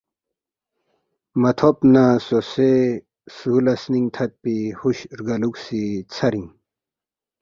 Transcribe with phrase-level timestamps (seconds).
[1.41, 2.71] متھوب نہ سوسے
[3.35, 6.49] سولا سنینگ تھدپی ہُش رگالوکھسی ژھرینگ